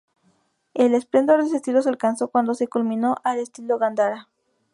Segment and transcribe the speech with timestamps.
[0.73, 4.29] El esplendor de este estilo se alcanzó cuando se culminó el estilo Gandhara.